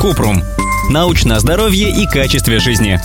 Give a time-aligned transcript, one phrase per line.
[0.00, 0.42] Купрум.
[0.90, 3.00] Научное здоровье и качестве жизни.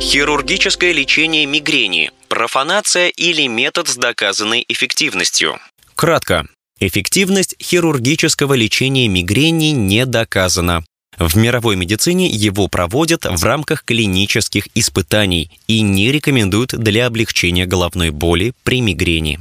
[0.00, 2.10] Хирургическое лечение мигрени.
[2.28, 5.58] Профанация или метод с доказанной эффективностью.
[5.96, 6.46] Кратко.
[6.80, 10.84] Эффективность хирургического лечения мигрени не доказана.
[11.18, 18.10] В мировой медицине его проводят в рамках клинических испытаний и не рекомендуют для облегчения головной
[18.10, 19.38] боли при мигрени.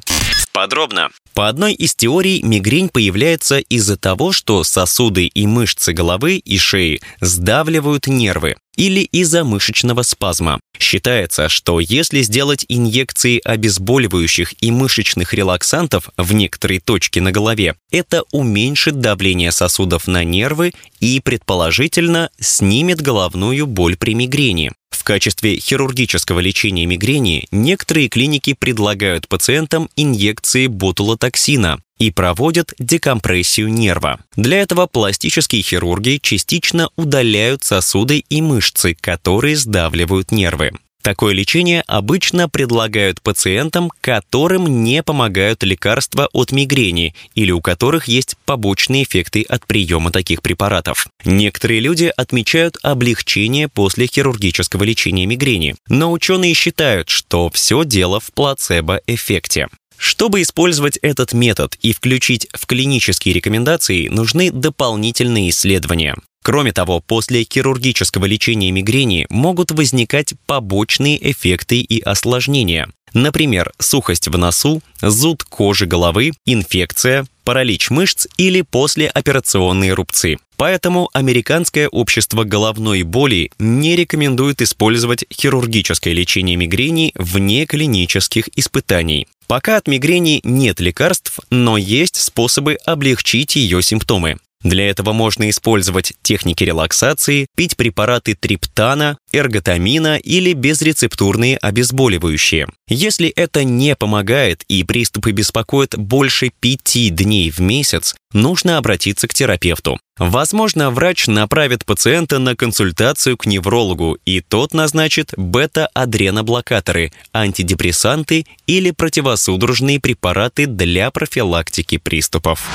[0.54, 1.10] Подробно.
[1.34, 7.02] По одной из теорий, мигрень появляется из-за того, что сосуды и мышцы головы и шеи
[7.22, 10.60] сдавливают нервы или из-за мышечного спазма.
[10.78, 18.24] Считается, что если сделать инъекции обезболивающих и мышечных релаксантов в некоторые точки на голове, это
[18.32, 24.72] уменьшит давление сосудов на нервы и, предположительно, снимет головную боль при мигрени.
[25.02, 34.20] В качестве хирургического лечения мигрени некоторые клиники предлагают пациентам инъекции ботулотоксина и проводят декомпрессию нерва.
[34.36, 40.72] Для этого пластические хирурги частично удаляют сосуды и мышцы, которые сдавливают нервы.
[41.02, 48.36] Такое лечение обычно предлагают пациентам, которым не помогают лекарства от мигрени или у которых есть
[48.46, 51.08] побочные эффекты от приема таких препаратов.
[51.26, 58.32] Некоторые люди отмечают облегчение после хирургического лечения мигрени, но ученые считают, что все дело в
[58.34, 59.68] плацебо-эффекте.
[59.98, 66.16] Чтобы использовать этот метод и включить в клинические рекомендации, нужны дополнительные исследования.
[66.44, 72.90] Кроме того, после хирургического лечения мигрени могут возникать побочные эффекты и осложнения.
[73.14, 80.38] Например, сухость в носу, зуд кожи головы, инфекция, паралич мышц или послеоперационные рубцы.
[80.56, 89.28] Поэтому Американское общество головной боли не рекомендует использовать хирургическое лечение мигрени вне клинических испытаний.
[89.48, 94.38] Пока от мигрени нет лекарств, но есть способы облегчить ее симптомы.
[94.64, 102.68] Для этого можно использовать техники релаксации, пить препараты триптана, эрготамина или безрецептурные обезболивающие.
[102.88, 109.34] Если это не помогает и приступы беспокоят больше пяти дней в месяц, нужно обратиться к
[109.34, 110.00] терапевту.
[110.18, 120.00] Возможно, врач направит пациента на консультацию к неврологу, и тот назначит бета-адреноблокаторы, антидепрессанты или противосудорожные
[120.00, 122.68] препараты для профилактики приступов.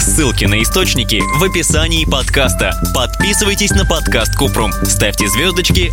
[0.00, 2.72] Ссылки на источники в описании подкаста.
[2.94, 5.92] Подписывайтесь на подкаст Купрум, ставьте звездочки,